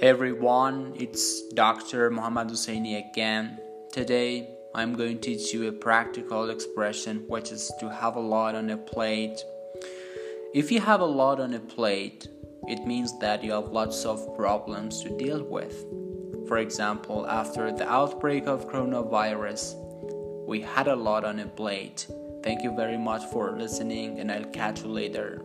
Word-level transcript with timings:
Hey 0.00 0.10
everyone, 0.10 0.92
it's 0.94 1.42
Dr. 1.54 2.08
Muhammad 2.08 2.50
Husseini 2.50 3.10
again. 3.10 3.58
Today 3.92 4.48
I'm 4.72 4.94
going 4.94 5.18
to 5.18 5.22
teach 5.22 5.52
you 5.52 5.66
a 5.66 5.72
practical 5.72 6.50
expression 6.50 7.24
which 7.26 7.50
is 7.50 7.72
to 7.80 7.90
have 7.90 8.14
a 8.14 8.20
lot 8.20 8.54
on 8.54 8.70
a 8.70 8.76
plate. 8.76 9.42
If 10.54 10.70
you 10.70 10.78
have 10.78 11.00
a 11.00 11.04
lot 11.04 11.40
on 11.40 11.52
a 11.52 11.58
plate, 11.58 12.28
it 12.68 12.86
means 12.86 13.18
that 13.18 13.42
you 13.42 13.50
have 13.50 13.72
lots 13.72 14.04
of 14.04 14.36
problems 14.36 15.02
to 15.02 15.18
deal 15.18 15.42
with. 15.42 15.84
For 16.46 16.58
example, 16.58 17.26
after 17.26 17.72
the 17.72 17.90
outbreak 17.90 18.46
of 18.46 18.68
coronavirus, 18.68 19.74
we 20.46 20.60
had 20.60 20.86
a 20.86 20.94
lot 20.94 21.24
on 21.24 21.40
a 21.40 21.46
plate. 21.48 22.06
Thank 22.44 22.62
you 22.62 22.70
very 22.76 22.98
much 22.98 23.24
for 23.32 23.58
listening, 23.58 24.20
and 24.20 24.30
I'll 24.30 24.44
catch 24.44 24.82
you 24.82 24.90
later. 24.90 25.42